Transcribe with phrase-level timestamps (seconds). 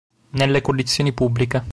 [0.31, 1.63] Nelle collezioni pubbliche.